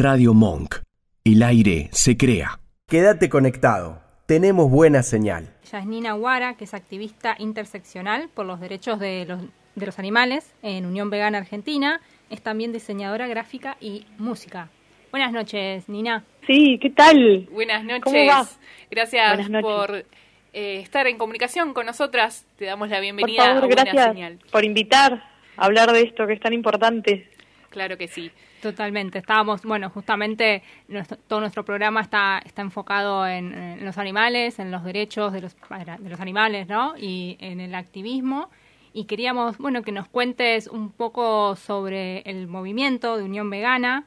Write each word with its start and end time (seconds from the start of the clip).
Radio 0.00 0.32
Monk. 0.32 0.76
El 1.24 1.42
aire 1.42 1.88
se 1.90 2.16
crea. 2.16 2.60
Quédate 2.86 3.28
conectado. 3.28 4.00
Tenemos 4.26 4.70
buena 4.70 5.02
señal. 5.02 5.52
Yasnina 5.72 6.12
Guara, 6.12 6.54
que 6.54 6.64
es 6.64 6.74
activista 6.74 7.34
interseccional 7.40 8.28
por 8.32 8.46
los 8.46 8.60
derechos 8.60 9.00
de 9.00 9.24
los, 9.26 9.42
de 9.74 9.86
los 9.86 9.98
animales 9.98 10.54
en 10.62 10.86
Unión 10.86 11.10
Vegana 11.10 11.38
Argentina, 11.38 12.00
es 12.30 12.40
también 12.42 12.72
diseñadora 12.72 13.26
gráfica 13.26 13.76
y 13.80 14.06
música. 14.18 14.68
Buenas 15.10 15.32
noches, 15.32 15.88
Nina. 15.88 16.24
Sí, 16.46 16.78
¿qué 16.80 16.90
tal? 16.90 17.48
Buenas 17.50 17.82
noches. 17.82 18.04
¿Cómo 18.04 18.24
va? 18.24 18.46
Gracias 18.92 19.34
Buenas 19.34 19.50
noches. 19.50 19.64
por 19.64 19.96
eh, 20.52 20.80
estar 20.80 21.08
en 21.08 21.18
comunicación 21.18 21.74
con 21.74 21.86
nosotras. 21.86 22.46
Te 22.56 22.66
damos 22.66 22.88
la 22.88 23.00
bienvenida 23.00 23.38
Por 23.38 23.46
favor, 23.48 23.64
a 23.64 23.66
Buena 23.66 23.82
gracias 23.82 24.12
Señal. 24.12 24.38
por 24.52 24.64
invitar 24.64 25.24
a 25.56 25.64
hablar 25.64 25.90
de 25.90 26.02
esto 26.02 26.24
que 26.28 26.34
es 26.34 26.40
tan 26.40 26.52
importante. 26.52 27.28
Claro 27.70 27.98
que 27.98 28.06
sí. 28.06 28.30
Totalmente. 28.62 29.18
Estábamos, 29.18 29.62
bueno, 29.62 29.88
justamente 29.90 30.62
nuestro- 30.88 31.16
todo 31.28 31.40
nuestro 31.40 31.64
programa 31.64 32.00
está, 32.00 32.42
está 32.44 32.62
enfocado 32.62 33.26
en, 33.26 33.84
los 33.84 33.98
animales, 33.98 34.58
en 34.58 34.72
los 34.72 34.82
derechos 34.82 35.32
de 35.32 35.42
los, 35.42 35.54
de 36.00 36.08
los 36.10 36.20
animales, 36.20 36.66
¿no? 36.68 36.94
Y 36.98 37.36
en 37.40 37.60
el 37.60 37.74
activismo. 37.76 38.50
Y 38.92 39.04
queríamos, 39.04 39.58
bueno, 39.58 39.82
que 39.82 39.92
nos 39.92 40.08
cuentes 40.08 40.66
un 40.66 40.90
poco 40.90 41.54
sobre 41.54 42.20
el 42.22 42.48
movimiento 42.48 43.16
de 43.16 43.24
Unión 43.24 43.48
Vegana, 43.48 44.04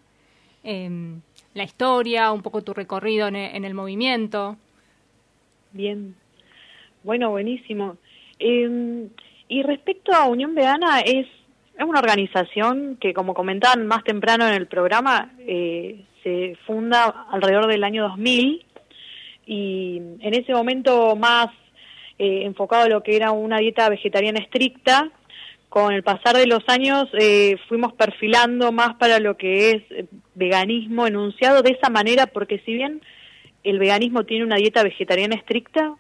em, 0.64 1.22
la 1.54 1.64
historia, 1.64 2.32
un 2.34 2.42
poco 2.42 2.62
tu 2.62 2.74
recorrido 2.74 3.28
en 3.30 3.36
e- 3.38 3.56
en 3.56 3.64
el 3.64 3.74
movimiento. 3.74 4.58
Bien. 5.72 6.16
Bueno, 7.04 7.30
buenísimo. 7.30 7.96
Eh, 8.40 9.08
y 9.48 9.64
respecto 9.64 10.14
a 10.14 10.28
Unión 10.28 10.56
Vegana, 10.56 11.00
es, 11.02 11.28
es 11.82 11.90
una 11.90 12.00
organización 12.00 12.98
que, 13.00 13.14
como 13.14 13.34
comentaban 13.34 13.88
más 13.88 14.04
temprano 14.04 14.48
en 14.48 14.54
el 14.54 14.68
programa, 14.68 15.32
eh, 15.40 16.06
se 16.24 16.56
funda 16.66 17.26
alrededor 17.32 17.68
del 17.68 17.84
año 17.84 18.04
2000 18.04 18.66
y 19.46 19.98
en 20.20 20.34
ese 20.34 20.54
momento 20.54 21.16
más 21.16 21.48
eh, 22.20 22.44
enfocado 22.46 22.84
a 22.84 22.90
lo 22.90 23.02
que 23.02 23.16
era 23.16 23.32
una 23.32 23.58
dieta 23.58 23.90
vegetariana 23.90 24.40
estricta. 24.40 25.10
Con 25.70 25.94
el 25.94 26.04
pasar 26.04 26.36
de 26.36 26.48
los 26.48 26.64
años 26.68 27.08
eh, 27.14 27.58
fuimos 27.68 27.94
perfilando 27.94 28.72
más 28.72 28.96
para 28.96 29.20
lo 29.20 29.38
que 29.38 29.72
es 29.72 29.84
eh, 29.92 30.06
veganismo 30.36 31.08
enunciado 31.08 31.64
de 31.64 31.72
esa 31.72 31.90
manera, 31.90 32.28
porque 32.28 32.60
si 32.66 32.74
bien 32.74 33.02
el 33.64 33.80
veganismo 33.80 34.26
tiene 34.26 34.46
una 34.46 34.58
dieta 34.58 34.84
vegetariana 34.84 35.36
estricta, 35.36 35.96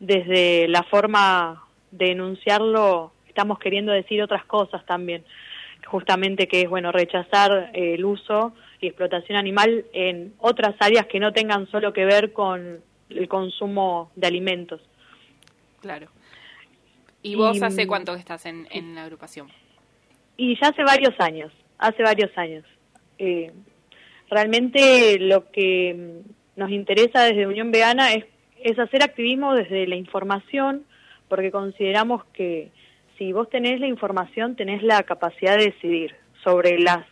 desde 0.00 0.66
la 0.68 0.82
forma 0.82 1.64
de 1.90 2.12
enunciarlo 2.12 3.12
estamos 3.36 3.58
queriendo 3.58 3.92
decir 3.92 4.22
otras 4.22 4.46
cosas 4.46 4.82
también, 4.86 5.22
justamente 5.86 6.48
que 6.48 6.62
es 6.62 6.70
bueno 6.70 6.90
rechazar 6.90 7.70
eh, 7.74 7.92
el 7.94 8.04
uso 8.06 8.54
y 8.80 8.86
explotación 8.86 9.36
animal 9.36 9.84
en 9.92 10.32
otras 10.38 10.74
áreas 10.80 11.04
que 11.04 11.20
no 11.20 11.34
tengan 11.34 11.70
solo 11.70 11.92
que 11.92 12.06
ver 12.06 12.32
con 12.32 12.80
el 13.10 13.28
consumo 13.28 14.10
de 14.16 14.26
alimentos. 14.26 14.80
Claro. 15.82 16.08
¿Y 17.22 17.34
vos 17.34 17.58
Y, 17.58 17.62
hace 17.62 17.84
mm, 17.84 17.88
cuánto 17.88 18.14
que 18.14 18.20
estás 18.20 18.46
en, 18.46 18.66
en 18.70 18.94
la 18.94 19.02
agrupación? 19.02 19.48
Y 20.38 20.58
ya 20.58 20.68
hace 20.68 20.82
varios 20.82 21.14
años, 21.20 21.52
hace 21.76 22.02
varios 22.02 22.30
años. 22.38 22.64
Eh, 23.18 23.52
realmente 24.30 25.18
lo 25.18 25.50
que 25.50 26.22
nos 26.56 26.70
interesa 26.70 27.24
desde 27.24 27.46
Unión 27.46 27.70
Vegana 27.70 28.14
es, 28.14 28.24
es 28.62 28.78
hacer 28.78 29.02
activismo 29.02 29.54
desde 29.54 29.86
la 29.86 29.96
información, 29.96 30.84
porque 31.28 31.50
consideramos 31.50 32.24
que 32.32 32.70
si 33.18 33.32
vos 33.32 33.48
tenés 33.50 33.80
la 33.80 33.86
información, 33.86 34.56
tenés 34.56 34.82
la 34.82 35.02
capacidad 35.02 35.56
de 35.56 35.66
decidir 35.66 36.14
sobre 36.44 36.78
las, 36.78 37.04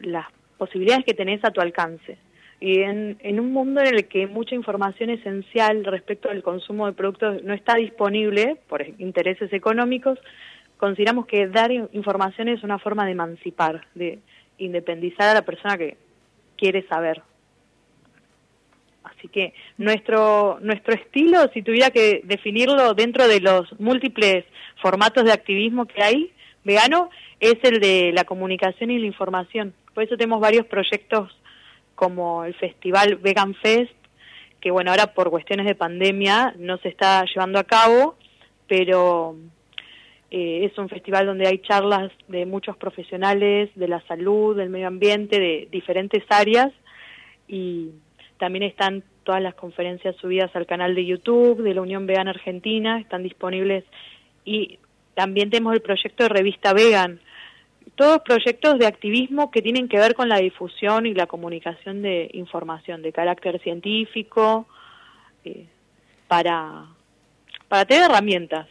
las 0.00 0.26
posibilidades 0.58 1.04
que 1.04 1.14
tenés 1.14 1.44
a 1.44 1.50
tu 1.50 1.60
alcance. 1.60 2.18
Y 2.60 2.80
en, 2.82 3.18
en 3.20 3.40
un 3.40 3.52
mundo 3.52 3.80
en 3.80 3.88
el 3.94 4.06
que 4.06 4.28
mucha 4.28 4.54
información 4.54 5.10
esencial 5.10 5.84
respecto 5.84 6.30
al 6.30 6.42
consumo 6.44 6.86
de 6.86 6.92
productos 6.92 7.42
no 7.42 7.54
está 7.54 7.74
disponible 7.74 8.56
por 8.68 8.86
intereses 8.98 9.52
económicos, 9.52 10.18
consideramos 10.76 11.26
que 11.26 11.48
dar 11.48 11.72
in- 11.72 11.88
información 11.92 12.48
es 12.48 12.62
una 12.62 12.78
forma 12.78 13.04
de 13.04 13.12
emancipar, 13.12 13.86
de 13.94 14.20
independizar 14.58 15.28
a 15.28 15.34
la 15.34 15.42
persona 15.42 15.76
que 15.76 15.96
quiere 16.56 16.86
saber. 16.86 17.22
Así 19.04 19.28
que 19.28 19.54
nuestro 19.78 20.58
nuestro 20.60 20.94
estilo, 20.94 21.50
si 21.52 21.62
tuviera 21.62 21.90
que 21.90 22.20
definirlo 22.24 22.94
dentro 22.94 23.26
de 23.26 23.40
los 23.40 23.78
múltiples 23.80 24.44
formatos 24.80 25.24
de 25.24 25.32
activismo 25.32 25.86
que 25.86 26.02
hay, 26.02 26.32
vegano, 26.64 27.10
es 27.40 27.56
el 27.62 27.80
de 27.80 28.12
la 28.14 28.24
comunicación 28.24 28.90
y 28.90 28.98
la 28.98 29.06
información. 29.06 29.74
Por 29.94 30.04
eso 30.04 30.16
tenemos 30.16 30.40
varios 30.40 30.66
proyectos 30.66 31.36
como 31.94 32.44
el 32.44 32.54
festival 32.54 33.16
Vegan 33.16 33.54
Fest, 33.54 33.92
que 34.60 34.70
bueno, 34.70 34.90
ahora 34.90 35.12
por 35.14 35.30
cuestiones 35.30 35.66
de 35.66 35.74
pandemia 35.74 36.54
no 36.58 36.78
se 36.78 36.88
está 36.88 37.24
llevando 37.24 37.58
a 37.58 37.64
cabo, 37.64 38.16
pero 38.68 39.36
eh, 40.30 40.64
es 40.64 40.78
un 40.78 40.88
festival 40.88 41.26
donde 41.26 41.46
hay 41.46 41.58
charlas 41.58 42.10
de 42.28 42.46
muchos 42.46 42.76
profesionales 42.76 43.70
de 43.74 43.88
la 43.88 44.00
salud, 44.06 44.56
del 44.56 44.70
medio 44.70 44.86
ambiente, 44.86 45.38
de 45.38 45.68
diferentes 45.70 46.22
áreas 46.30 46.72
y 47.46 47.90
también 48.42 48.64
están 48.64 49.04
todas 49.22 49.40
las 49.40 49.54
conferencias 49.54 50.16
subidas 50.16 50.50
al 50.56 50.66
canal 50.66 50.96
de 50.96 51.06
YouTube 51.06 51.62
de 51.62 51.74
la 51.74 51.80
Unión 51.80 52.08
Vegana 52.08 52.32
Argentina, 52.32 52.98
están 52.98 53.22
disponibles 53.22 53.84
y 54.44 54.80
también 55.14 55.48
tenemos 55.48 55.74
el 55.74 55.80
proyecto 55.80 56.24
de 56.24 56.28
revista 56.28 56.72
Vegan, 56.72 57.20
todos 57.94 58.20
proyectos 58.22 58.80
de 58.80 58.86
activismo 58.86 59.52
que 59.52 59.62
tienen 59.62 59.88
que 59.88 59.96
ver 59.96 60.16
con 60.16 60.28
la 60.28 60.38
difusión 60.38 61.06
y 61.06 61.14
la 61.14 61.28
comunicación 61.28 62.02
de 62.02 62.30
información 62.32 63.00
de 63.02 63.12
carácter 63.12 63.60
científico 63.60 64.66
eh, 65.44 65.66
para 66.26 66.86
para 67.68 67.84
tener 67.84 68.10
herramientas 68.10 68.66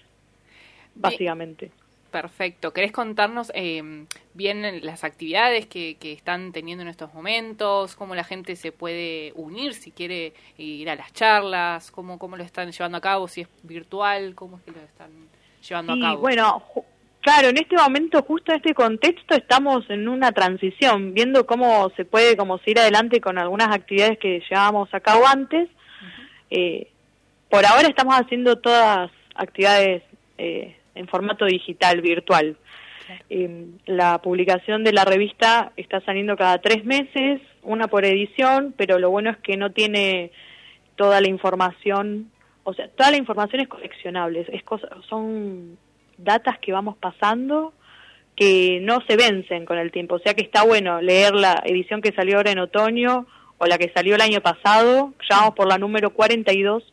básicamente. 0.95 1.71
Perfecto. 2.11 2.73
¿Querés 2.73 2.91
contarnos 2.91 3.51
eh, 3.55 4.05
bien 4.33 4.85
las 4.85 5.05
actividades 5.05 5.65
que, 5.65 5.95
que 5.95 6.11
están 6.11 6.51
teniendo 6.51 6.81
en 6.81 6.89
estos 6.89 7.13
momentos? 7.13 7.95
¿Cómo 7.95 8.15
la 8.15 8.25
gente 8.25 8.57
se 8.57 8.73
puede 8.73 9.31
unir 9.35 9.73
si 9.73 9.91
quiere 9.91 10.33
ir 10.57 10.89
a 10.89 10.95
las 10.95 11.13
charlas? 11.13 11.89
¿Cómo, 11.89 12.19
cómo 12.19 12.35
lo 12.35 12.43
están 12.43 12.69
llevando 12.71 12.97
a 12.97 13.01
cabo? 13.01 13.29
¿Si 13.29 13.41
es 13.41 13.47
virtual? 13.63 14.35
¿Cómo 14.35 14.57
es 14.57 14.63
que 14.63 14.71
lo 14.71 14.81
están 14.81 15.09
llevando 15.67 15.93
Sí, 15.93 16.01
a 16.01 16.03
cabo? 16.09 16.19
bueno, 16.19 16.63
claro, 17.21 17.47
en 17.47 17.57
este 17.57 17.77
momento, 17.77 18.21
justo 18.23 18.51
en 18.51 18.57
este 18.57 18.73
contexto, 18.73 19.33
estamos 19.33 19.89
en 19.89 20.09
una 20.09 20.33
transición, 20.33 21.13
viendo 21.13 21.45
cómo 21.45 21.89
se 21.95 22.03
puede 22.03 22.35
como 22.35 22.57
seguir 22.57 22.79
adelante 22.79 23.21
con 23.21 23.37
algunas 23.37 23.69
actividades 23.73 24.19
que 24.19 24.43
llevábamos 24.49 24.93
a 24.93 24.99
cabo 24.99 25.25
antes. 25.25 25.69
Eh, 26.49 26.89
por 27.49 27.65
ahora 27.65 27.87
estamos 27.87 28.15
haciendo 28.19 28.57
todas 28.57 29.09
actividades 29.35 30.03
eh, 30.37 30.75
en 30.95 31.07
formato 31.07 31.45
digital, 31.45 32.01
virtual. 32.01 32.57
Eh, 33.29 33.65
la 33.85 34.21
publicación 34.21 34.83
de 34.83 34.93
la 34.93 35.05
revista 35.05 35.73
está 35.75 36.01
saliendo 36.01 36.37
cada 36.37 36.59
tres 36.59 36.85
meses, 36.85 37.41
una 37.63 37.87
por 37.87 38.05
edición, 38.05 38.73
pero 38.77 38.99
lo 38.99 39.09
bueno 39.09 39.31
es 39.31 39.37
que 39.37 39.57
no 39.57 39.71
tiene 39.71 40.31
toda 40.95 41.19
la 41.21 41.27
información, 41.27 42.31
o 42.63 42.73
sea, 42.73 42.87
toda 42.89 43.11
la 43.11 43.17
información 43.17 43.61
es 43.61 43.67
coleccionable, 43.67 44.45
es 44.51 44.63
cosa, 44.63 44.87
son 45.09 45.77
datas 46.17 46.59
que 46.59 46.71
vamos 46.71 46.95
pasando 46.97 47.73
que 48.35 48.79
no 48.81 49.01
se 49.07 49.17
vencen 49.17 49.65
con 49.65 49.77
el 49.77 49.91
tiempo, 49.91 50.15
o 50.15 50.19
sea 50.19 50.33
que 50.33 50.43
está 50.43 50.63
bueno 50.63 51.01
leer 51.01 51.33
la 51.33 51.61
edición 51.65 52.01
que 52.01 52.13
salió 52.13 52.37
ahora 52.37 52.51
en 52.51 52.59
otoño 52.59 53.27
o 53.57 53.65
la 53.65 53.77
que 53.77 53.91
salió 53.93 54.15
el 54.15 54.21
año 54.21 54.41
pasado, 54.41 55.13
ya 55.29 55.37
vamos 55.37 55.55
por 55.55 55.67
la 55.67 55.77
número 55.77 56.11
42 56.11 56.83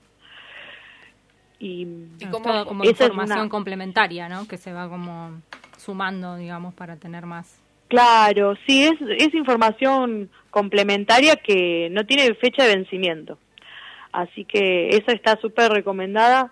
y, 1.58 1.82
¿Y 2.20 2.24
Es 2.24 2.28
cómo- 2.30 2.44
todo 2.44 2.66
como 2.66 2.84
información 2.84 3.41
una- 3.41 3.48
complementaria, 3.48 4.28
¿no? 4.28 4.46
Que 4.46 4.56
se 4.58 4.72
va 4.72 4.88
como 4.88 5.41
sumando, 5.76 6.36
digamos, 6.36 6.74
para 6.74 6.96
tener 6.96 7.26
más. 7.26 7.58
Claro, 7.88 8.54
sí, 8.66 8.84
es, 8.84 8.94
es 9.19 9.34
información 9.34 10.28
complementaria 10.50 11.36
que 11.36 11.88
no 11.90 12.05
tiene 12.05 12.34
fecha 12.34 12.64
de 12.64 12.76
vencimiento. 12.76 13.38
Así 14.12 14.44
que 14.44 14.90
esa 14.90 15.12
está 15.12 15.37
súper 15.40 15.70
recomendada. 15.72 16.50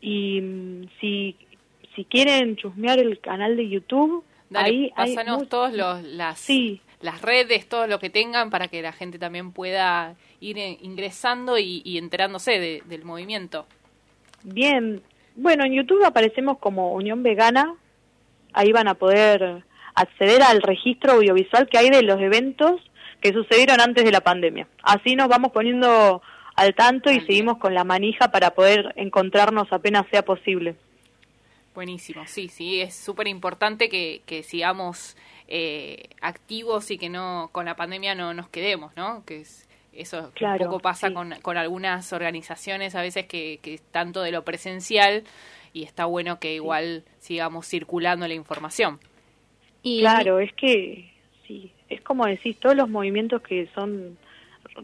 Y 0.00 0.40
mm, 0.40 0.88
si, 1.00 1.36
si 1.94 2.04
quieren 2.04 2.56
chusmear 2.56 2.98
el 2.98 3.20
canal 3.20 3.56
de 3.56 3.68
YouTube, 3.68 4.24
Dale, 4.50 4.68
ahí 4.68 4.90
pásanos 4.94 5.48
todos 5.48 5.72
los, 5.72 6.02
las, 6.02 6.38
Sí. 6.38 6.80
las 7.00 7.20
redes, 7.22 7.68
todo 7.68 7.86
lo 7.86 7.98
que 7.98 8.10
tengan 8.10 8.50
para 8.50 8.68
que 8.68 8.82
la 8.82 8.92
gente 8.92 9.18
también 9.18 9.52
pueda 9.52 10.14
ir 10.40 10.58
eh, 10.58 10.78
ingresando 10.82 11.58
y, 11.58 11.82
y 11.84 11.98
enterándose 11.98 12.52
de- 12.58 12.82
del 12.86 13.04
movimiento. 13.04 13.66
Bien, 14.44 15.02
bueno, 15.36 15.64
en 15.64 15.72
YouTube 15.72 16.04
aparecemos 16.04 16.58
como 16.58 16.92
Unión 16.92 17.22
Vegana, 17.22 17.74
ahí 18.52 18.72
van 18.72 18.88
a 18.88 18.94
poder 18.94 19.64
acceder 19.94 20.42
al 20.42 20.62
registro 20.62 21.12
audiovisual 21.12 21.68
que 21.68 21.78
hay 21.78 21.90
de 21.90 22.02
los 22.02 22.20
eventos 22.20 22.80
que 23.20 23.32
sucedieron 23.32 23.80
antes 23.80 24.04
de 24.04 24.12
la 24.12 24.20
pandemia. 24.20 24.68
Así 24.82 25.16
nos 25.16 25.28
vamos 25.28 25.50
poniendo 25.52 26.20
al 26.56 26.74
tanto 26.74 27.10
y 27.10 27.20
seguimos 27.20 27.56
con 27.58 27.74
la 27.74 27.84
manija 27.84 28.30
para 28.30 28.54
poder 28.54 28.92
encontrarnos 28.96 29.72
apenas 29.72 30.04
sea 30.10 30.24
posible. 30.24 30.76
Buenísimo, 31.74 32.24
sí, 32.26 32.48
sí, 32.48 32.80
es 32.80 32.94
súper 32.94 33.26
importante 33.26 33.88
que, 33.88 34.22
que 34.26 34.44
sigamos 34.44 35.16
eh, 35.48 36.10
activos 36.20 36.90
y 36.90 36.98
que 36.98 37.08
no 37.08 37.48
con 37.50 37.64
la 37.64 37.76
pandemia 37.76 38.14
no 38.14 38.32
nos 38.32 38.48
quedemos, 38.48 38.96
¿no? 38.96 39.24
Que 39.24 39.40
es, 39.40 39.63
eso 39.96 40.32
Claro, 40.34 40.64
un 40.64 40.70
poco 40.70 40.80
pasa 40.80 41.08
sí. 41.08 41.14
con, 41.14 41.34
con 41.42 41.56
algunas 41.56 42.12
organizaciones 42.12 42.94
a 42.94 43.02
veces 43.02 43.26
que, 43.26 43.58
que 43.62 43.78
tanto 43.90 44.22
de 44.22 44.32
lo 44.32 44.44
presencial 44.44 45.24
y 45.72 45.82
está 45.82 46.06
bueno 46.06 46.38
que 46.38 46.54
igual 46.54 47.04
sigamos 47.18 47.66
circulando 47.66 48.26
la 48.28 48.34
información. 48.34 48.98
Y 49.82 50.00
Claro, 50.00 50.38
es 50.38 50.52
que, 50.54 51.10
sí, 51.46 51.72
es 51.88 52.00
como 52.00 52.26
decís, 52.26 52.56
todos 52.58 52.76
los 52.76 52.88
movimientos 52.88 53.42
que 53.42 53.68
son 53.74 54.16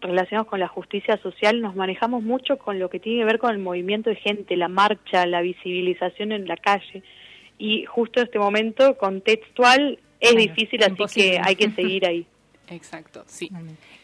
relacionados 0.01 0.49
con 0.49 0.61
la 0.61 0.69
justicia 0.69 1.17
social 1.19 1.61
nos 1.61 1.75
manejamos 1.75 2.23
mucho 2.23 2.59
con 2.59 2.79
lo 2.79 2.91
que 2.91 3.01
tiene 3.01 3.21
que 3.21 3.25
ver 3.25 3.39
con 3.39 3.51
el 3.53 3.59
movimiento 3.59 4.11
de 4.11 4.17
gente, 4.17 4.57
la 4.57 4.69
marcha, 4.69 5.27
la 5.27 5.41
visibilización 5.41 6.33
en 6.33 6.47
la 6.47 6.57
calle. 6.57 7.03
Y 7.59 7.85
justo 7.87 8.21
en 8.21 8.27
este 8.27 8.39
momento, 8.39 8.97
contextual, 8.97 9.99
es 10.19 10.37
difícil, 10.37 10.83
así 10.83 10.91
imposible. 10.91 11.31
que 11.31 11.41
hay 11.43 11.57
que 11.57 11.71
seguir 11.75 12.07
ahí. 12.07 12.27
Exacto, 12.71 13.25
sí. 13.27 13.51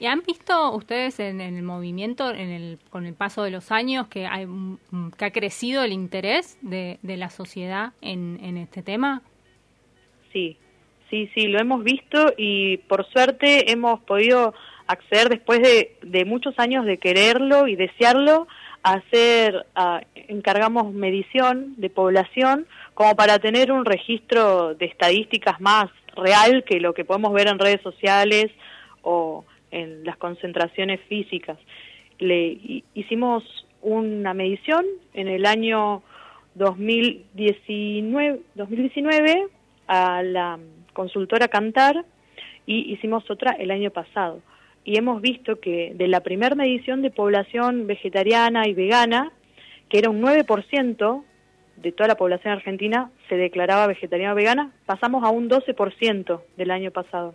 ¿Y 0.00 0.06
han 0.06 0.22
visto 0.26 0.72
ustedes 0.74 1.20
en, 1.20 1.40
en 1.40 1.56
el 1.56 1.62
movimiento, 1.62 2.30
en 2.34 2.50
el, 2.50 2.78
con 2.90 3.06
el 3.06 3.14
paso 3.14 3.44
de 3.44 3.50
los 3.52 3.70
años, 3.70 4.08
que, 4.08 4.26
hay, 4.26 4.46
que 5.16 5.24
ha 5.24 5.30
crecido 5.30 5.84
el 5.84 5.92
interés 5.92 6.58
de, 6.62 6.98
de 7.02 7.16
la 7.16 7.30
sociedad 7.30 7.92
en, 8.02 8.38
en 8.42 8.56
este 8.56 8.82
tema? 8.82 9.22
Sí, 10.32 10.56
sí, 11.10 11.30
sí, 11.34 11.46
lo 11.46 11.60
hemos 11.60 11.84
visto 11.84 12.34
y 12.36 12.78
por 12.78 13.06
suerte 13.08 13.70
hemos 13.70 14.00
podido 14.00 14.52
acceder 14.88 15.28
después 15.28 15.60
de, 15.62 15.96
de 16.02 16.24
muchos 16.24 16.58
años 16.58 16.84
de 16.86 16.98
quererlo 16.98 17.68
y 17.68 17.76
desearlo, 17.76 18.46
a 18.82 18.94
hacer, 18.94 19.66
a- 19.74 20.02
encargamos 20.14 20.92
medición 20.92 21.74
de 21.76 21.90
población 21.90 22.66
como 22.94 23.14
para 23.16 23.38
tener 23.38 23.72
un 23.72 23.84
registro 23.84 24.74
de 24.74 24.86
estadísticas 24.86 25.60
más 25.60 25.88
real 26.16 26.64
que 26.64 26.80
lo 26.80 26.94
que 26.94 27.04
podemos 27.04 27.32
ver 27.32 27.48
en 27.48 27.58
redes 27.58 27.80
sociales 27.82 28.46
o 29.02 29.44
en 29.70 30.04
las 30.04 30.16
concentraciones 30.16 31.00
físicas. 31.08 31.58
Le 32.18 32.48
hi- 32.48 32.84
hicimos 32.94 33.44
una 33.82 34.34
medición 34.34 34.84
en 35.14 35.28
el 35.28 35.46
año 35.46 36.02
2019, 36.54 38.40
2019 38.54 39.46
a 39.86 40.22
la 40.22 40.58
consultora 40.92 41.48
Cantar 41.48 42.04
y 42.66 42.92
hicimos 42.92 43.30
otra 43.30 43.52
el 43.52 43.70
año 43.70 43.90
pasado. 43.90 44.40
Y 44.84 44.98
hemos 44.98 45.20
visto 45.20 45.60
que 45.60 45.92
de 45.94 46.08
la 46.08 46.20
primera 46.20 46.54
medición 46.54 47.02
de 47.02 47.10
población 47.10 47.86
vegetariana 47.86 48.66
y 48.68 48.72
vegana, 48.74 49.32
que 49.88 49.98
era 49.98 50.10
un 50.10 50.20
9% 50.22 51.24
de 51.76 51.92
toda 51.92 52.08
la 52.08 52.16
población 52.16 52.52
argentina 52.52 53.10
se 53.28 53.36
declaraba 53.36 53.86
vegetariana 53.86 54.32
o 54.32 54.36
vegana, 54.36 54.72
pasamos 54.86 55.22
a 55.24 55.30
un 55.30 55.48
12% 55.48 56.40
del 56.56 56.70
año 56.70 56.90
pasado. 56.90 57.34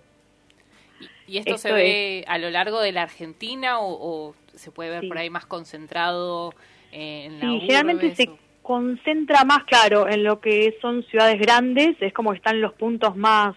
¿Y 1.28 1.38
esto, 1.38 1.58
se 1.58 1.72
ve 1.72 2.26
a 2.28 2.38
lo 2.38 2.50
largo 2.50 2.82
de 2.82 2.92
la 2.92 3.04
Argentina 3.04 3.80
o, 3.80 3.94
o 4.30 4.36
se 4.54 4.72
puede 4.72 4.90
ver 4.90 5.02
Sí. 5.02 5.08
por 5.08 5.18
ahí 5.18 5.30
más 5.30 5.46
concentrado 5.46 6.54
en 6.92 7.40
la 7.40 7.46
Sí, 7.46 7.60
generalmente 7.62 8.16
se 8.16 8.30
concentra 8.62 9.44
más, 9.46 9.64
claro, 9.64 10.10
en 10.10 10.24
lo 10.24 10.42
que 10.42 10.78
son 10.82 11.04
ciudades 11.04 11.40
grandes, 11.40 11.96
es 12.02 12.14
como 12.14 12.32
que 12.32 12.38
están 12.38 12.60
los 12.60 12.74
puntos 12.74 13.16
más, 13.16 13.56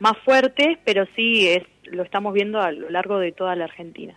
más 0.00 0.18
fuertes, 0.24 0.78
pero 0.84 1.06
sí 1.16 1.48
es, 1.48 1.62
lo 1.84 2.02
estamos 2.02 2.34
viendo 2.34 2.60
a 2.60 2.70
lo 2.72 2.90
largo 2.90 3.18
de 3.18 3.32
toda 3.32 3.56
la 3.56 3.64
Argentina. 3.64 4.14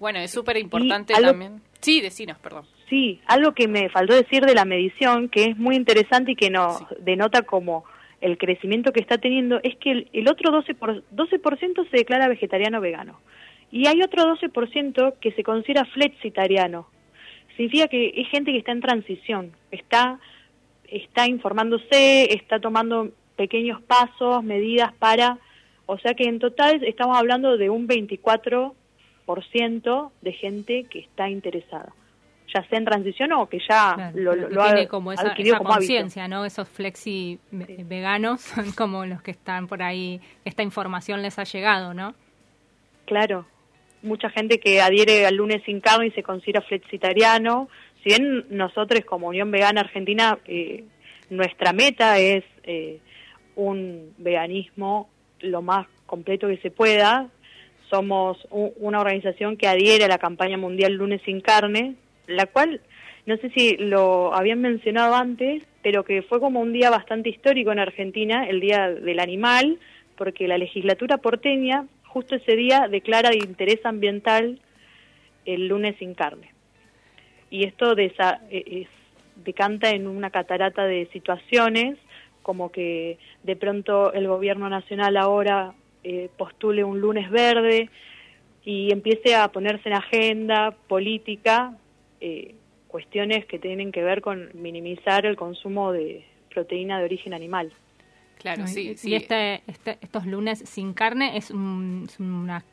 Bueno, 0.00 0.18
es 0.18 0.30
súper 0.32 0.56
importante 0.56 1.14
algo- 1.14 1.28
también. 1.30 1.62
Sí, 1.80 2.00
decinos, 2.00 2.38
perdón. 2.38 2.66
Sí, 2.88 3.20
algo 3.26 3.52
que 3.52 3.68
me 3.68 3.88
faltó 3.88 4.14
decir 4.14 4.44
de 4.44 4.54
la 4.54 4.64
medición, 4.64 5.28
que 5.28 5.44
es 5.44 5.56
muy 5.56 5.76
interesante 5.76 6.32
y 6.32 6.36
que 6.36 6.50
nos 6.50 6.78
Sí. 6.78 6.84
denota 7.00 7.42
como 7.42 7.84
el 8.20 8.38
crecimiento 8.38 8.92
que 8.92 9.00
está 9.00 9.18
teniendo, 9.18 9.60
es 9.62 9.76
que 9.76 9.90
el, 9.90 10.08
el 10.12 10.28
otro 10.28 10.50
12%, 10.52 10.74
por, 10.76 11.02
12% 11.14 11.90
se 11.90 11.96
declara 11.96 12.28
vegetariano 12.28 12.78
o 12.78 12.80
vegano. 12.80 13.20
Y 13.70 13.86
hay 13.86 14.02
otro 14.02 14.24
12% 14.24 15.14
que 15.20 15.32
se 15.32 15.42
considera 15.42 15.84
flexitariano. 15.86 16.86
Significa 17.56 17.88
que 17.88 18.12
es 18.16 18.28
gente 18.28 18.52
que 18.52 18.58
está 18.58 18.72
en 18.72 18.80
transición, 18.80 19.52
está, 19.70 20.18
está 20.88 21.26
informándose, 21.28 22.32
está 22.34 22.60
tomando 22.60 23.10
pequeños 23.36 23.82
pasos, 23.82 24.42
medidas 24.42 24.92
para... 24.94 25.38
O 25.86 25.98
sea 25.98 26.14
que 26.14 26.24
en 26.24 26.38
total 26.38 26.82
estamos 26.84 27.18
hablando 27.18 27.58
de 27.58 27.68
un 27.68 27.86
24% 27.86 30.10
de 30.22 30.32
gente 30.32 30.84
que 30.84 31.00
está 31.00 31.28
interesada 31.28 31.92
ya 32.52 32.62
sea 32.68 32.78
en 32.78 32.84
transición 32.84 33.32
o 33.32 33.48
que 33.48 33.58
ya 33.58 33.94
Claro, 33.94 34.16
lo, 34.18 34.32
que 34.48 34.54
lo 34.54 34.62
ha 34.62 34.66
tiene 34.74 34.88
como 34.88 35.12
esa, 35.12 35.22
conciencia, 35.64 36.28
¿no? 36.28 36.44
Esos 36.44 36.68
flexi 36.68 37.38
ve- 37.50 37.84
veganos 37.86 38.40
son 38.54 38.72
como 38.72 39.06
los 39.06 39.22
que 39.22 39.30
están 39.30 39.66
por 39.66 39.82
ahí, 39.82 40.20
esta 40.44 40.62
información 40.62 41.22
les 41.22 41.38
ha 41.38 41.44
llegado, 41.44 41.94
¿no? 41.94 42.14
Claro, 43.06 43.46
mucha 44.02 44.30
gente 44.30 44.58
que 44.58 44.80
adhiere 44.80 45.26
al 45.26 45.36
lunes 45.36 45.62
sin 45.64 45.80
carne 45.80 46.06
y 46.08 46.10
se 46.12 46.22
considera 46.22 46.60
flexitariano. 46.62 47.68
Si 48.02 48.10
bien 48.10 48.46
nosotros 48.50 49.04
como 49.04 49.28
Unión 49.28 49.50
Vegana 49.50 49.80
Argentina, 49.82 50.38
eh, 50.46 50.84
nuestra 51.30 51.72
meta 51.72 52.18
es 52.18 52.44
eh, 52.64 52.98
un 53.56 54.12
veganismo 54.18 55.08
lo 55.40 55.62
más 55.62 55.86
completo 56.06 56.46
que 56.48 56.58
se 56.58 56.70
pueda, 56.70 57.28
somos 57.90 58.38
u- 58.50 58.72
una 58.78 59.00
organización 59.00 59.56
que 59.56 59.68
adhiere 59.68 60.04
a 60.04 60.08
la 60.08 60.18
campaña 60.18 60.56
mundial 60.58 60.92
Lunes 60.94 61.20
sin 61.24 61.40
carne, 61.40 61.94
la 62.26 62.46
cual 62.46 62.80
no 63.26 63.36
sé 63.38 63.50
si 63.50 63.76
lo 63.76 64.34
habían 64.34 64.60
mencionado 64.60 65.14
antes, 65.14 65.62
pero 65.82 66.04
que 66.04 66.22
fue 66.22 66.40
como 66.40 66.60
un 66.60 66.72
día 66.72 66.90
bastante 66.90 67.30
histórico 67.30 67.72
en 67.72 67.78
Argentina, 67.78 68.46
el 68.46 68.60
Día 68.60 68.90
del 68.90 69.18
Animal, 69.20 69.78
porque 70.16 70.46
la 70.46 70.58
legislatura 70.58 71.18
porteña 71.18 71.86
justo 72.04 72.36
ese 72.36 72.54
día 72.54 72.86
declara 72.88 73.30
de 73.30 73.38
interés 73.38 73.84
ambiental 73.84 74.60
el 75.46 75.68
lunes 75.68 75.96
sin 75.98 76.14
carne. 76.14 76.52
Y 77.50 77.64
esto 77.64 77.96
eh, 77.98 78.12
es- 78.50 78.88
decanta 79.44 79.90
en 79.90 80.06
una 80.06 80.30
catarata 80.30 80.84
de 80.84 81.08
situaciones, 81.12 81.98
como 82.42 82.70
que 82.70 83.18
de 83.42 83.56
pronto 83.56 84.12
el 84.12 84.28
gobierno 84.28 84.68
nacional 84.68 85.16
ahora 85.16 85.72
eh, 86.04 86.28
postule 86.36 86.84
un 86.84 87.00
lunes 87.00 87.30
verde 87.30 87.88
y 88.64 88.92
empiece 88.92 89.34
a 89.34 89.48
ponerse 89.48 89.88
en 89.88 89.94
agenda 89.94 90.74
política 90.88 91.76
eh, 92.26 92.54
cuestiones 92.88 93.44
que 93.46 93.58
tienen 93.58 93.92
que 93.92 94.02
ver 94.02 94.20
con 94.22 94.48
minimizar 94.54 95.26
el 95.26 95.36
consumo 95.36 95.92
de 95.92 96.24
proteína 96.52 96.98
de 96.98 97.04
origen 97.04 97.34
animal. 97.34 97.72
Claro, 98.38 98.62
¿no? 98.62 98.66
sí, 98.68 98.90
y 98.92 98.96
sí. 98.96 99.10
y 99.10 99.14
este, 99.14 99.62
este- 99.66 99.98
estos 100.00 100.24
lunes 100.26 100.58
sin 100.60 100.94
carne 100.94 101.36
es, 101.36 101.50
un- 101.50 102.04
es 102.08 102.18
una, 102.20 102.64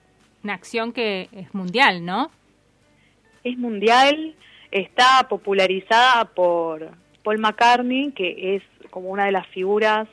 una 0.44 0.54
acción 0.54 0.94
que 0.94 1.28
es 1.32 1.54
mundial, 1.54 2.06
¿no? 2.06 2.32
es 3.44 3.58
mundial, 3.58 4.36
está 4.70 5.28
popularizada 5.28 6.26
por 6.26 6.92
Paul 7.24 7.40
McCartney, 7.40 8.12
que 8.12 8.56
es 8.56 8.64
como 8.92 9.10
una 9.10 9.26
de 9.26 9.32
las 9.32 9.48
figuras 9.48 10.08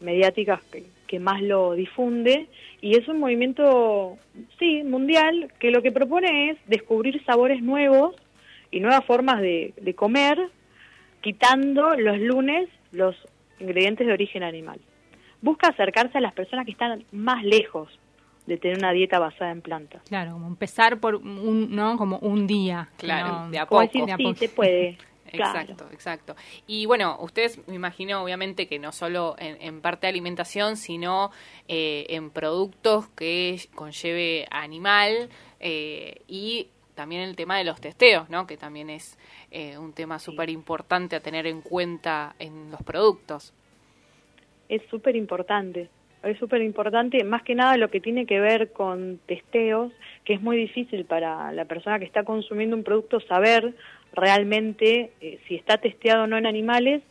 mediáticas 0.00 0.62
que, 0.70 0.84
que 1.08 1.18
más 1.18 1.42
lo 1.42 1.74
difunde, 1.74 2.46
y 2.80 2.96
es 2.96 3.08
un 3.08 3.18
movimiento, 3.18 4.16
sí, 4.60 4.84
mundial, 4.84 5.52
que 5.58 5.72
lo 5.72 5.82
que 5.82 5.90
propone 5.90 6.50
es 6.50 6.58
descubrir 6.66 7.20
sabores 7.24 7.60
nuevos 7.62 8.14
y 8.70 8.80
nuevas 8.80 9.04
formas 9.04 9.40
de, 9.40 9.74
de 9.80 9.94
comer, 9.94 10.38
quitando 11.20 11.94
los 11.96 12.18
lunes 12.18 12.68
los 12.92 13.14
ingredientes 13.60 14.06
de 14.06 14.12
origen 14.12 14.42
animal. 14.42 14.80
Busca 15.40 15.68
acercarse 15.68 16.18
a 16.18 16.20
las 16.20 16.32
personas 16.32 16.64
que 16.64 16.72
están 16.72 17.04
más 17.12 17.44
lejos 17.44 17.88
de 18.46 18.56
tener 18.56 18.78
una 18.78 18.92
dieta 18.92 19.18
basada 19.18 19.50
en 19.52 19.60
plantas. 19.60 20.02
Claro, 20.08 20.32
como 20.32 20.46
empezar 20.48 20.98
por 21.00 21.16
un, 21.16 21.74
¿no? 21.74 21.96
Como 21.98 22.18
un 22.20 22.46
día. 22.46 22.88
Claro, 22.96 23.28
no- 23.44 23.50
de 23.50 23.58
a 23.58 23.66
poco. 23.66 23.82
decir, 23.82 24.04
De 24.06 24.12
a 24.12 24.16
sí, 24.16 24.22
poco. 24.24 24.36
se 24.36 24.48
puede. 24.48 24.98
Claro. 25.30 25.60
Exacto, 25.60 25.86
exacto. 25.92 26.36
Y 26.66 26.86
bueno, 26.86 27.18
ustedes 27.20 27.60
me 27.68 27.74
imagino 27.74 28.22
obviamente 28.22 28.66
que 28.66 28.78
no 28.78 28.92
solo 28.92 29.36
en, 29.38 29.60
en 29.60 29.82
parte 29.82 30.06
de 30.06 30.08
alimentación, 30.12 30.78
sino 30.78 31.30
eh, 31.68 32.06
en 32.08 32.30
productos 32.30 33.08
que 33.08 33.60
conlleve 33.74 34.46
animal 34.50 35.28
eh, 35.60 36.22
y 36.28 36.68
también 36.98 37.22
el 37.22 37.36
tema 37.36 37.56
de 37.58 37.64
los 37.64 37.80
testeos, 37.80 38.28
¿no? 38.28 38.46
Que 38.48 38.56
también 38.56 38.90
es 38.90 39.16
eh, 39.52 39.78
un 39.78 39.92
tema 39.92 40.18
súper 40.18 40.50
importante 40.50 41.14
a 41.16 41.20
tener 41.20 41.46
en 41.46 41.60
cuenta 41.62 42.34
en 42.40 42.70
los 42.72 42.82
productos. 42.82 43.54
es 44.68 44.82
súper 44.90 45.14
importante. 45.16 45.88
Es 46.24 46.36
súper 46.38 46.60
importante, 46.62 47.22
más 47.22 47.42
que 47.44 47.54
nada 47.54 47.76
lo 47.76 47.88
que 47.92 48.00
tiene 48.00 48.26
que 48.26 48.40
ver 48.40 48.72
con 48.72 49.20
testeos, 49.26 49.92
que 50.24 50.34
es 50.34 50.42
muy 50.42 50.56
difícil 50.56 51.04
para 51.04 51.52
la 51.52 51.64
persona 51.64 51.98
que 52.00 52.04
está 52.04 52.24
consumiendo 52.24 52.74
un 52.76 52.82
producto 52.82 53.20
saber 53.20 53.74
realmente 54.12 55.12
eh, 55.20 55.38
si 55.46 55.54
está 55.54 55.78
testeado 55.78 56.24
o 56.24 56.26
no 56.26 56.36
en 56.36 56.46
animales. 56.46 57.02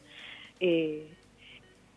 Eh, 0.60 1.08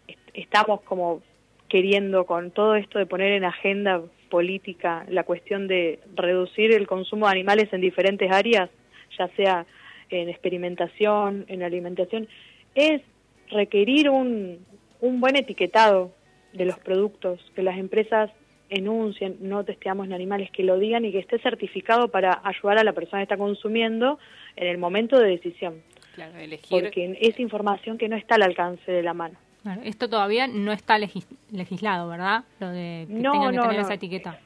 est- 0.07 0.31
estamos 0.35 0.83
como 0.83 1.21
queriendo 1.69 2.25
con 2.27 2.53
todo 2.53 2.77
esto 2.77 2.99
de 3.01 3.07
poner 3.07 3.33
en 3.33 3.45
agenda 3.45 4.01
política 4.31 5.05
la 5.09 5.25
cuestión 5.25 5.69
de 5.69 6.01
reducir 6.15 6.73
el 6.73 6.87
consumo 6.87 7.27
de 7.27 7.33
animales 7.33 7.69
en 7.73 7.83
diferentes 7.83 8.31
áreas, 8.33 8.71
ya 9.19 9.29
sea 9.37 9.67
en 10.09 10.29
experimentación, 10.29 11.45
en 11.49 11.63
alimentación, 11.63 12.29
es 12.75 13.03
requerir 13.51 14.09
un, 14.09 14.65
un 15.01 15.21
buen 15.21 15.37
etiquetado 15.37 16.13
de 16.53 16.65
los 16.65 16.79
productos, 16.79 17.41
que 17.55 17.63
las 17.63 17.79
empresas 17.79 18.31
enuncien, 18.71 19.37
no 19.41 19.65
testeamos 19.65 20.07
en 20.07 20.13
animales, 20.13 20.51
que 20.53 20.63
lo 20.63 20.79
digan 20.79 21.05
y 21.05 21.13
que 21.13 21.19
esté 21.19 21.39
certificado 21.41 22.09
para 22.09 22.41
ayudar 22.45 22.79
a 22.79 22.85
la 22.85 22.93
persona 22.93 23.21
que 23.21 23.25
está 23.25 23.37
consumiendo 23.37 24.19
en 24.57 24.69
el 24.69 24.79
momento 24.79 25.19
de 25.19 25.29
decisión. 25.29 25.83
Claro, 26.15 26.39
elegir. 26.39 26.69
Porque 26.71 27.19
es 27.21 27.39
información 27.39 27.99
que 27.99 28.09
no 28.09 28.17
está 28.17 28.37
al 28.37 28.43
alcance 28.43 28.91
de 28.91 29.03
la 29.03 29.15
mano. 29.15 29.37
Claro, 29.63 29.83
esto 29.85 30.09
todavía 30.09 30.47
no 30.47 30.73
está 30.73 30.99
legislado, 30.99 32.09
¿verdad? 32.09 32.45
Lo 32.61 32.71
de 32.71 33.07
que 33.09 33.15
no, 33.15 33.33
tengan 33.33 33.51
que 33.51 33.57
no, 33.57 33.63
tener 33.63 33.77
no. 33.77 33.83
esa 33.83 33.95
etiqueta. 33.95 34.39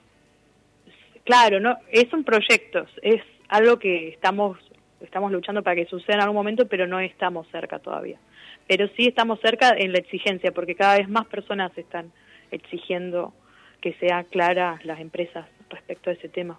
Claro, 1.25 1.61
no, 1.61 1.77
es 1.91 2.13
un 2.13 2.25
proyecto, 2.25 2.87
es 3.01 3.23
algo 3.49 3.79
que 3.79 4.09
estamos 4.09 4.59
estamos 5.05 5.31
luchando 5.31 5.63
para 5.63 5.77
que 5.77 5.87
suceda 5.87 6.17
en 6.17 6.23
algún 6.23 6.37
momento, 6.37 6.67
pero 6.67 6.87
no 6.87 6.99
estamos 7.01 7.47
cerca 7.49 7.79
todavía. 7.79 8.19
Pero 8.67 8.89
sí 8.97 9.07
estamos 9.07 9.39
cerca 9.41 9.75
en 9.77 9.93
la 9.93 9.99
exigencia, 9.99 10.53
porque 10.53 10.75
cada 10.75 10.99
vez 10.99 11.09
más 11.09 11.27
personas 11.27 11.77
están 11.77 12.11
exigiendo 12.51 13.33
que 13.81 13.93
sea 13.95 14.25
clara 14.25 14.81
las 14.85 15.01
empresas 15.01 15.47
respecto 15.69 16.11
a 16.11 16.15
ese 16.15 16.29
tema. 16.29 16.59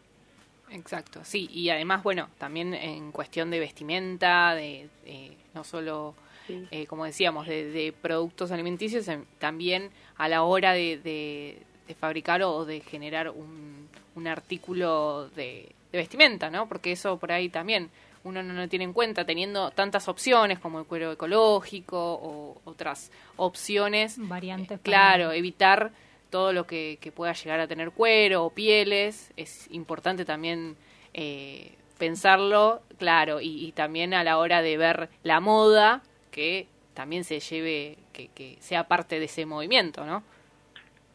Exacto, 0.72 1.24
sí, 1.24 1.48
y 1.52 1.70
además, 1.70 2.04
bueno, 2.04 2.30
también 2.38 2.74
en 2.74 3.12
cuestión 3.12 3.52
de 3.52 3.60
vestimenta, 3.60 4.56
de, 4.56 4.88
eh, 5.06 5.38
no 5.54 5.64
solo, 5.64 6.16
Sí. 6.48 6.68
eh, 6.72 6.86
como 6.88 7.06
decíamos, 7.06 7.48
de, 7.48 7.66
de 7.72 7.94
productos 7.94 8.52
alimenticios, 8.52 9.06
también 9.40 9.90
a 10.18 10.28
la 10.30 10.44
hora 10.44 10.74
de, 10.74 10.98
de- 10.98 11.58
de 11.88 11.94
fabricar 11.96 12.42
o 12.44 12.66
de 12.66 12.82
generar 12.82 13.30
un, 13.30 13.88
un 14.16 14.28
artículo 14.28 15.30
de, 15.36 15.72
vestimenta, 15.92 16.50
¿no? 16.50 16.68
Porque 16.68 16.92
eso 16.92 17.18
por 17.18 17.32
ahí 17.32 17.48
también 17.48 17.90
uno 18.25 18.42
no 18.44 18.54
lo 18.54 18.68
tiene 18.68 18.84
en 18.86 18.92
cuenta, 18.92 19.24
teniendo 19.24 19.72
tantas 19.72 20.08
opciones 20.10 20.60
como 20.60 20.80
el 20.80 20.86
cuero 20.86 21.12
ecológico 21.12 21.98
o 21.98 22.60
otras 22.66 23.12
opciones. 23.38 24.16
Variantes. 24.18 24.72
Eh, 24.78 24.82
para- 24.84 24.84
Claro, 24.84 25.32
evitar 25.32 25.92
todo 26.32 26.52
lo 26.52 26.66
que, 26.68 26.98
que 27.00 27.12
pueda 27.12 27.32
llegar 27.34 27.60
a 27.62 27.68
tener 27.68 27.92
cuero 27.92 28.44
o 28.46 28.50
pieles. 28.50 29.32
Es 29.38 29.68
importante 29.72 30.25
también 30.25 30.75
eh, 31.14 31.72
pensarlo, 31.98 32.82
claro, 32.98 33.40
y, 33.40 33.66
y 33.68 33.72
también 33.72 34.14
a 34.14 34.24
la 34.24 34.38
hora 34.38 34.62
de 34.62 34.75
ver 34.75 35.10
la 35.24 35.40
moda, 35.40 36.02
que 36.36 36.68
también 36.94 37.24
se 37.24 37.39
lleve, 37.39 37.96
que, 38.12 38.27
que 38.36 38.58
sea 38.60 38.89
parte 38.89 39.20
de 39.20 39.25
ese 39.25 39.46
movimiento, 39.46 40.06
¿no? 40.06 40.22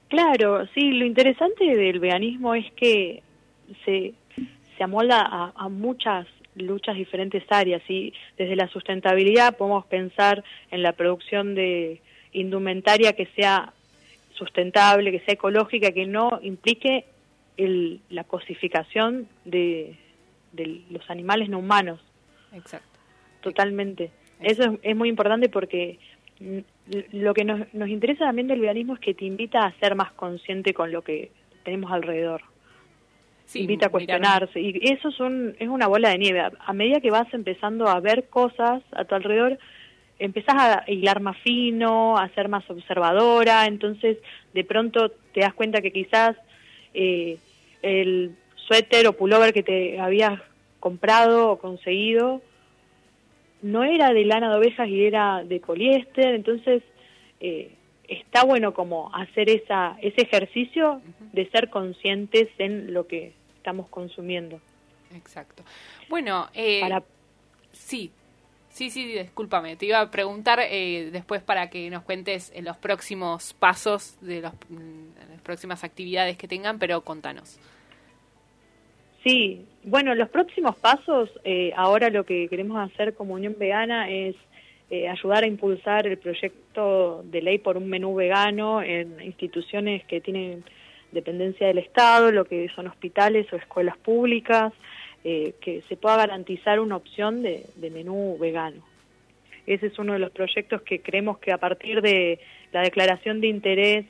Claro, 0.09 0.67
sí, 0.75 0.93
lo 0.93 1.05
interesante 1.05 1.77
del 1.77 2.01
veganismo 2.01 2.55
es 2.55 2.73
que 2.73 3.23
se, 3.85 4.15
se 4.77 4.83
amolda 4.83 5.21
a, 5.21 5.53
a 5.55 5.69
muchas 5.69 6.27
luchas 6.55 6.97
diferentes 6.97 7.45
áreas 7.51 7.83
y 7.89 8.15
desde 8.39 8.57
la 8.57 8.69
sustentabilidad 8.69 9.59
podemos 9.59 9.85
pensar 9.87 10.43
en 10.71 10.83
la 10.83 10.93
producción 10.93 11.55
de 11.55 12.01
indumentaria 12.33 13.13
que 13.13 13.27
sea 13.37 13.75
sustentable, 14.33 15.13
que 15.13 15.21
sea 15.21 15.35
ecológica, 15.35 15.93
que 15.93 16.07
no 16.07 16.41
implique 16.43 17.05
el, 17.59 18.01
la 18.09 18.25
cosificación 18.25 19.29
de, 19.45 19.97
de 20.53 20.81
los 20.89 21.09
animales 21.11 21.51
no 21.51 21.59
humanos. 21.59 22.01
Exacto. 22.55 22.89
Totalmente. 23.43 24.11
Eso 24.43 24.63
es, 24.65 24.71
es 24.83 24.97
muy 24.97 25.09
importante 25.09 25.49
porque 25.49 25.99
mm, 26.41 26.59
lo 27.13 27.35
que 27.35 27.45
nos, 27.45 27.73
nos 27.75 27.89
interesa 27.89 28.25
también 28.27 28.49
del 28.49 28.61
veganismo 28.61 28.95
es 28.95 29.01
que 29.01 29.15
te 29.15 29.25
invita 29.25 29.61
a 29.65 29.73
ser 29.81 29.95
más 29.95 30.13
consciente 30.13 30.75
con 30.75 30.91
lo 30.93 31.03
que 31.03 31.31
tenemos 31.65 31.91
alrededor. 31.93 32.43
Sí, 33.47 33.61
invita 33.63 33.87
a 33.87 33.91
cuestionarse. 33.91 34.61
Y 34.61 34.81
eso 34.93 35.09
es, 35.09 35.19
un- 35.21 35.57
es 35.59 35.69
una 35.69 35.89
bola 35.89 36.11
de 36.11 36.19
nieve. 36.19 36.41
A- 36.41 36.53
A 36.67 36.73
medida 36.73 37.01
que 37.01 37.11
vas 37.11 37.33
empezando 37.35 37.89
a 37.89 37.99
ver 38.01 38.29
cosas 38.29 38.83
a 38.93 39.05
tu 39.05 39.15
alrededor, 39.17 39.59
empezás 40.21 40.55
a 40.57 40.85
hilar 40.87 41.21
más 41.21 41.37
fino, 41.39 42.17
a 42.17 42.29
ser 42.31 42.49
más 42.49 42.69
observadora, 42.71 43.67
entonces 43.67 44.19
de 44.55 44.65
pronto 44.65 45.11
te 45.33 45.41
das 45.41 45.55
cuenta 45.55 45.81
que 45.81 45.93
quizás 45.93 46.37
eh, 46.95 47.39
el 47.83 48.33
suéter 48.55 49.07
o 49.09 49.15
pullover 49.15 49.53
que 49.53 49.63
te 49.63 49.99
habías 49.99 50.41
comprado 50.79 51.51
o 51.53 51.59
conseguido 51.59 52.43
no 53.63 53.85
era 53.85 54.13
de 54.13 54.25
lana 54.25 54.51
de 54.51 54.59
ovejas 54.59 54.89
y 54.89 55.05
era 55.05 55.45
de 55.45 55.61
poliéster, 55.61 56.35
entonces 56.35 56.83
eh, 57.41 57.75
está 58.09 58.45
bueno 58.45 58.75
como 58.75 59.15
hacer 59.15 59.49
esa 59.49 59.97
ese 60.03 60.23
ejercicio 60.23 61.01
de 61.33 61.49
ser 61.51 61.71
conscientes 61.71 62.49
en 62.59 62.93
lo 62.93 63.07
que 63.07 63.33
estamos 63.57 63.89
consumiendo. 63.89 64.61
Exacto. 65.15 65.63
Bueno, 66.09 66.49
eh, 66.55 66.81
Para 66.81 67.03
sí, 67.73 68.11
sí, 68.71 68.91
sí, 68.91 69.07
discúlpame. 69.07 69.77
Te 69.77 69.87
iba 69.87 70.01
a 70.01 70.11
preguntar 70.11 70.61
eh, 70.63 71.11
después 71.13 71.43
para 71.43 71.71
que 71.71 71.91
nos 71.91 72.03
cuentes 72.03 72.53
en 72.55 72.65
los 72.65 72.77
próximos 72.77 73.55
pasos 73.55 74.19
de 74.21 74.41
los, 74.41 74.53
mm, 74.69 75.31
las 75.31 75.41
próximas 75.43 75.85
actividades 75.85 76.37
que 76.37 76.49
tengan, 76.49 76.79
pero 76.79 77.03
contanos. 77.03 77.59
Sí, 79.25 79.67
bueno, 79.85 80.15
los 80.15 80.29
próximos 80.31 80.77
pasos, 80.77 81.31
eh, 81.45 81.73
ahora 81.77 82.11
lo 82.11 82.25
que 82.25 82.49
queremos 82.49 82.79
hacer 82.91 83.15
como 83.15 83.35
Unión 83.35 83.57
Vegana 83.59 84.11
es 84.11 84.35
eh, 84.91 85.09
ayudar 85.09 85.45
a 85.45 85.47
impulsar 85.47 86.07
el 86.07 86.19
proyecto 86.19 87.23
de 87.25 87.43
ley 87.43 87.59
por 87.59 87.77
un 87.77 87.89
menú 87.89 88.15
vegano 88.15 88.83
en 88.83 89.21
instituciones 89.21 90.05
que 90.05 90.21
tienen 90.21 90.65
dependencia 91.13 91.67
del 91.67 91.79
Estado, 91.79 92.33
lo 92.33 92.45
que 92.45 92.69
son 92.75 92.87
hospitales 92.87 93.47
o 93.53 93.57
escuelas 93.57 93.97
públicas, 93.99 94.73
eh, 95.23 95.55
que 95.61 95.83
se 95.89 95.97
pueda 95.97 96.17
garantizar 96.17 96.81
una 96.81 96.97
opción 96.97 97.43
de, 97.43 97.67
de 97.77 97.91
menú 97.91 98.39
vegano. 98.39 98.83
Ese 99.67 99.87
es 99.87 99.99
uno 99.99 100.15
de 100.15 100.19
los 100.19 100.31
proyectos 100.31 100.83
que 100.83 101.01
creemos 101.01 101.39
que 101.39 101.53
a 101.53 101.59
partir 101.59 102.01
de 102.01 102.41
la 102.73 102.81
declaración 102.81 103.41
de 103.41 103.49
interés 103.49 104.07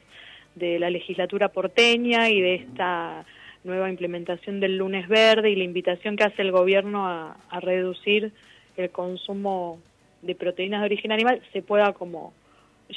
de 0.55 0.79
la 0.79 0.89
legislatura 0.89 1.49
porteña 1.49 2.31
y 2.31 2.41
de 2.41 2.55
esta 2.55 3.25
nueva 3.65 3.91
implementación 3.91 4.61
del 4.61 4.77
lunes 4.77 5.09
verde 5.09 5.51
y 5.51 5.57
la 5.57 5.65
invitación 5.65 6.17
que 6.17 6.25
hace 6.25 6.43
el 6.43 6.53
gobierno 6.53 7.07
a, 7.07 7.37
reducir 7.61 8.33
el 8.77 8.91
consumo 8.91 9.79
de 10.23 10.35
proteínas 10.35 10.81
de 10.81 10.87
origen 10.87 11.13
animal, 11.13 11.43
se 11.53 11.63
pueda 11.63 11.93
como 11.93 12.33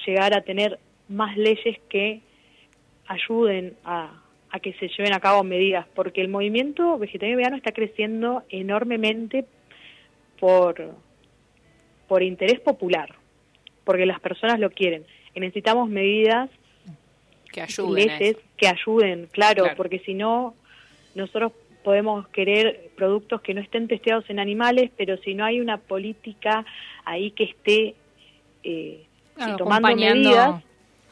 llegar 0.05 0.33
a 0.33 0.41
tener 0.41 0.79
más 1.09 1.37
leyes 1.37 1.79
que 1.89 2.21
ayuden 3.07 3.75
a, 3.83 4.21
a 4.51 4.59
que 4.59 4.73
se 4.73 4.87
lleven 4.87 5.13
a 5.13 5.19
cabo 5.19 5.43
medidas, 5.43 5.85
porque 5.95 6.21
el 6.21 6.29
movimiento 6.29 6.97
vegetariano 6.97 7.33
y 7.33 7.37
vegano 7.37 7.57
está 7.57 7.71
creciendo 7.71 8.43
enormemente 8.49 9.45
por, 10.39 10.95
por 12.07 12.23
interés 12.23 12.59
popular, 12.59 13.15
porque 13.83 14.05
las 14.05 14.19
personas 14.19 14.59
lo 14.59 14.69
quieren. 14.69 15.05
Y 15.35 15.39
necesitamos 15.39 15.89
medidas 15.89 16.49
Que 17.53 17.61
ayuden. 17.61 18.09
eso. 18.19 18.39
que 18.57 18.67
ayuden, 18.67 19.27
claro, 19.31 19.63
Claro. 19.63 19.77
porque 19.77 19.99
si 19.99 20.13
no, 20.13 20.55
nosotros 21.15 21.53
podemos 21.83 22.27
querer 22.29 22.89
productos 22.95 23.41
que 23.41 23.53
no 23.53 23.61
estén 23.61 23.87
testeados 23.87 24.29
en 24.29 24.39
animales, 24.39 24.89
pero 24.97 25.17
si 25.17 25.33
no 25.35 25.45
hay 25.45 25.61
una 25.61 25.77
política 25.77 26.65
ahí 27.05 27.31
que 27.31 27.43
esté 27.45 27.95
eh, 28.63 29.05
Claro, 29.35 29.51
sí, 29.53 29.57
tomando 29.57 29.95
medidas, 29.95 30.63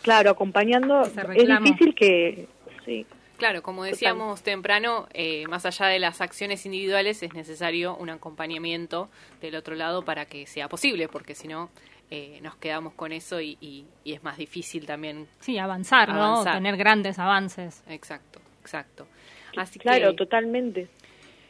claro, 0.02 0.30
acompañando, 0.32 1.02
es 1.04 1.48
difícil 1.64 1.96
que, 1.96 2.48
sí, 2.86 3.06
Claro, 3.38 3.64
como 3.64 3.84
decíamos 3.84 4.44
temprano, 4.44 5.08
eh, 5.16 5.48
más 5.48 5.66
allá 5.66 5.88
de 5.88 5.98
las 5.98 6.22
acciones 6.22 6.64
individuales, 6.68 7.24
es 7.24 7.34
necesario 7.34 7.96
un 7.96 8.12
acompañamiento 8.12 9.10
del 9.42 9.56
otro 9.56 9.74
lado 9.74 10.04
para 10.06 10.26
que 10.28 10.46
sea 10.46 10.70
posible, 10.70 11.08
porque 11.08 11.34
si 11.34 11.48
no, 11.48 11.72
eh, 12.12 12.40
nos 12.42 12.56
quedamos 12.58 12.94
con 12.94 13.12
eso 13.14 13.40
y, 13.42 13.58
y- 13.62 13.86
y 14.04 14.14
es 14.14 14.24
más 14.24 14.38
difícil 14.38 14.86
también. 14.86 15.28
Sí, 15.40 15.58
avanzar, 15.58 16.10
¿no? 16.14 16.44
Tener 16.44 16.76
grandes 16.78 17.18
avances. 17.18 17.84
Exacto, 17.88 18.40
exacto. 18.62 19.08
Así 19.58 19.80
claro, 19.80 20.12
que, 20.12 20.18
totalmente. 20.18 20.88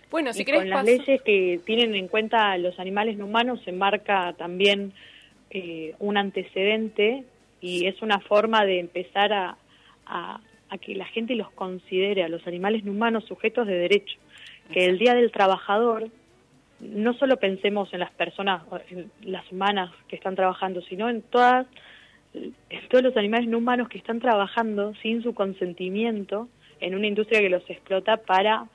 bueno, 0.09 0.31
si 0.33 0.43
y 0.43 0.45
querés 0.45 0.61
con 0.61 0.69
las 0.69 0.79
paso- 0.85 0.97
leyes 0.97 1.21
que 1.23 1.59
tienen 1.65 1.95
en 1.95 2.07
cuenta 2.07 2.57
los 2.57 2.79
animales 2.79 3.17
no 3.17 3.25
humanos 3.25 3.59
se 3.65 3.71
marca 3.71 4.33
también 4.37 4.93
eh, 5.49 5.95
un 5.99 6.15
antecedente 6.17 7.23
y 7.59 7.85
es 7.87 8.01
una 8.01 8.19
forma 8.19 8.63
de 8.65 8.79
empezar 8.79 9.33
a, 9.33 9.57
a- 10.05 10.39
a 10.69 10.77
que 10.77 10.95
la 10.95 11.05
gente 11.05 11.35
los 11.35 11.51
considere 11.51 12.23
a 12.23 12.29
los 12.29 12.45
animales 12.47 12.83
no 12.85 12.91
humanos 12.91 13.25
sujetos 13.25 13.67
de 13.67 13.73
derecho. 13.73 14.17
Que 14.71 14.85
el 14.85 14.97
Día 14.97 15.13
del 15.15 15.31
Trabajador 15.31 16.07
no 16.81 17.13
solo 17.13 17.37
pensemos 17.37 17.93
en 17.93 17.99
las 17.99 18.11
personas, 18.11 18.63
las 19.21 19.49
humanas 19.51 19.91
que 20.07 20.15
están 20.15 20.35
trabajando, 20.35 20.81
sino 20.81 21.09
en 21.09 21.21
todas 21.21 21.67
en 22.33 22.87
todos 22.89 23.03
los 23.03 23.17
animales 23.17 23.49
no 23.49 23.57
humanos 23.57 23.89
que 23.89 23.97
están 23.97 24.19
trabajando 24.19 24.93
sin 25.01 25.21
su 25.21 25.33
consentimiento 25.33 26.47
en 26.79 26.95
una 26.95 27.07
industria 27.07 27.41
que 27.41 27.49
los 27.49 27.69
explota 27.69 28.17
para 28.17 28.67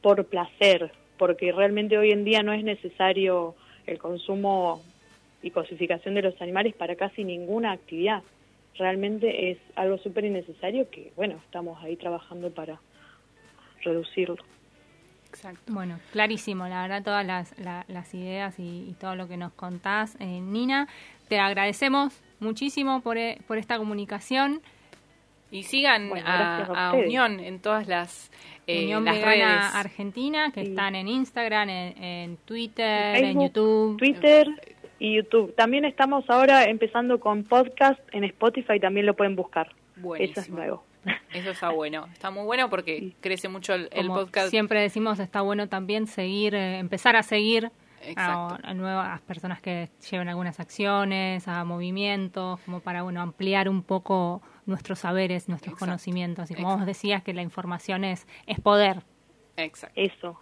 por 0.00 0.24
placer, 0.24 0.92
porque 1.18 1.52
realmente 1.52 1.98
hoy 1.98 2.10
en 2.10 2.24
día 2.24 2.42
no 2.42 2.54
es 2.54 2.64
necesario 2.64 3.54
el 3.86 3.98
consumo 3.98 4.82
y 5.42 5.50
cosificación 5.50 6.14
de 6.14 6.22
los 6.22 6.40
animales 6.40 6.74
para 6.74 6.96
casi 6.96 7.22
ninguna 7.22 7.72
actividad. 7.72 8.22
Realmente 8.78 9.50
es 9.50 9.58
algo 9.76 9.98
súper 9.98 10.24
innecesario 10.24 10.88
que, 10.90 11.12
bueno, 11.16 11.38
estamos 11.44 11.82
ahí 11.84 11.96
trabajando 11.96 12.50
para 12.50 12.80
reducirlo. 13.82 14.38
Exacto. 15.34 15.72
Bueno, 15.72 15.98
clarísimo, 16.12 16.66
la 16.68 16.82
verdad, 16.82 17.02
todas 17.02 17.26
las, 17.26 17.58
la- 17.58 17.84
las 17.88 18.14
ideas 18.14 18.58
y, 18.58 18.86
y 18.88 18.94
todo 18.98 19.14
lo 19.16 19.28
que 19.28 19.36
nos 19.36 19.52
contás. 19.52 20.16
Eh, 20.20 20.40
Nina, 20.40 20.88
te 21.28 21.38
agradecemos 21.38 22.20
muchísimo 22.40 23.00
por, 23.00 23.18
e- 23.18 23.38
por 23.46 23.58
esta 23.58 23.76
comunicación. 23.78 24.60
Y 25.50 25.62
sigan 25.62 26.08
Bueno, 26.08 26.26
a. 26.26 26.92
Unión 26.94 27.38
en 27.38 27.60
todas 27.60 27.86
las, 27.86 28.30
eh, 28.66 28.84
Unión 28.84 29.04
las 29.04 29.14
Vegana 29.16 29.58
redes. 29.60 29.74
Argentina, 29.74 30.50
que 30.52 30.62
Sí. 30.64 30.70
están 30.70 30.96
en 30.96 31.06
Instagram, 31.06 31.68
en, 31.68 32.02
en 32.02 32.36
Twitter, 32.38 33.14
En 33.16 33.16
en 33.16 33.22
Facebook, 33.24 33.42
YouTube. 33.44 33.98
Twitter 33.98 34.48
y 34.98 35.14
YouTube. 35.16 35.54
También 35.54 35.84
estamos 35.84 36.28
ahora 36.28 36.64
empezando 36.64 37.20
con 37.20 37.44
podcast 37.44 38.00
en 38.12 38.24
Spotify, 38.24 38.80
también 38.80 39.06
lo 39.06 39.14
pueden 39.14 39.36
buscar. 39.36 39.66
Eso 39.68 39.76
es 39.96 40.02
Buenísimo. 40.02 40.56
nuevo. 40.56 40.84
Eso 41.32 41.50
está 41.50 41.70
bueno. 41.70 42.06
Está 42.12 42.30
muy 42.30 42.44
bueno 42.44 42.70
porque 42.70 42.98
Sí. 42.98 43.16
crece 43.20 43.48
mucho 43.48 43.74
el, 43.74 43.88
el 43.92 44.06
Como 44.06 44.20
podcast. 44.20 44.50
siempre 44.50 44.80
decimos, 44.80 45.18
está 45.18 45.40
bueno 45.40 45.68
también 45.68 46.06
seguir, 46.06 46.54
eh, 46.54 46.78
empezar 46.78 47.16
a 47.16 47.22
seguir 47.22 47.66
a, 47.66 48.08
Exacto. 48.08 48.58
a 48.62 48.74
nuevas 48.74 49.20
personas 49.22 49.60
que 49.60 49.88
lleven 50.10 50.28
algunas 50.28 50.60
acciones, 50.60 51.48
a 51.48 51.64
movimientos, 51.64 52.60
como 52.60 52.80
para 52.80 53.02
bueno 53.02 53.20
ampliar 53.22 53.68
un 53.68 53.82
poco 53.82 54.42
nuestros 54.66 54.98
saberes, 55.00 55.48
nuestros 55.48 55.72
Exacto. 55.72 55.86
conocimientos. 55.86 56.50
Y 56.50 56.54
como 56.54 56.68
Exacto. 56.68 56.78
vos 56.80 56.86
decías, 56.86 57.22
que 57.22 57.32
la 57.34 57.42
información 57.42 58.04
es, 58.04 58.26
es 58.46 58.60
poder. 58.60 59.02
Exacto. 59.56 59.94
Eso, 60.00 60.40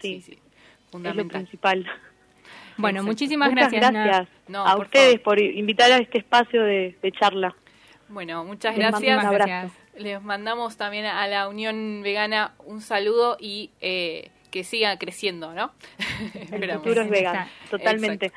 Sí, 0.00 0.20
sí, 0.20 0.22
sí. 0.22 0.32
es 0.32 0.38
lo 0.38 0.90
Fundamental. 0.90 1.42
principal. 1.42 1.86
Bueno, 2.78 3.00
Exacto. 3.00 3.06
muchísimas 3.06 3.50
Muchas 3.50 3.70
gracias. 3.72 3.92
Gracias 3.92 4.28
No, 4.48 4.66
a 4.66 4.74
por 4.76 4.86
ustedes 4.86 5.20
favor. 5.22 5.22
por 5.22 5.40
invitar 5.40 5.92
a 5.92 5.98
este 5.98 6.18
espacio 6.18 6.62
de, 6.62 6.96
de 7.02 7.12
charla. 7.12 7.54
Bueno, 8.08 8.44
muchas 8.44 8.76
Les 8.76 8.90
mando 8.90 8.98
un 8.98 9.04
gracias. 9.04 9.24
abrazo. 9.26 9.46
Gracias. 9.50 9.81
Les 9.96 10.22
mandamos 10.22 10.76
también 10.76 11.04
a 11.06 11.26
la 11.28 11.48
Unión 11.48 12.00
Vegana 12.02 12.52
un 12.64 12.80
saludo 12.80 13.36
y 13.38 13.70
eh, 13.80 14.30
que 14.50 14.64
siga 14.64 14.96
creciendo, 14.98 15.52
¿no? 15.54 15.72
El 16.34 16.42
Esperamos. 16.42 16.82
futuro 16.82 17.02
es 17.02 17.10
vegano, 17.10 17.40
Exacto. 17.40 17.78
totalmente. 17.78 18.32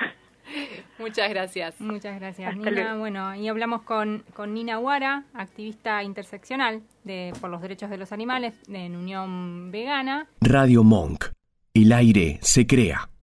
Muchas 1.00 1.30
gracias. 1.30 1.80
Muchas 1.82 2.20
gracias, 2.20 2.50
Hasta 2.56 2.70
Nina. 2.70 2.84
luego. 2.84 3.00
Bueno, 3.00 3.36
y 3.36 3.48
hablamos 3.48 3.82
con, 3.82 4.24
con 4.34 4.54
Nina 4.54 4.78
Guara, 4.78 5.24
activista 5.34 6.04
interseccional 6.04 6.84
de, 7.04 7.34
por 7.42 7.50
los 7.50 7.62
derechos 7.62 7.90
de 7.90 7.98
los 7.98 8.12
animales 8.12 8.54
en 8.70 8.96
Unión 8.96 9.72
Vegana. 9.72 10.28
Radio 10.42 10.84
Monk. 10.84 11.26
El 11.74 11.92
aire 11.92 12.38
se 12.42 12.66
crea. 12.68 13.10